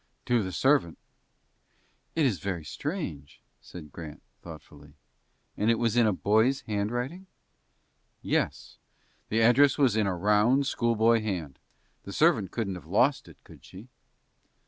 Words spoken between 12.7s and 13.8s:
have lost it, could